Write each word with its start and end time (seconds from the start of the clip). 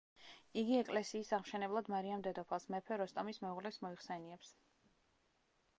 იგი 0.61 0.77
ეკლესიის 0.83 1.29
აღმშენებლად 1.37 1.91
მარიამ 1.95 2.23
დედოფალს, 2.29 2.67
მეფე 2.77 2.99
როსტომის 3.03 3.43
მეუღლეს 3.45 3.81
მოიხსენიებს. 3.87 4.53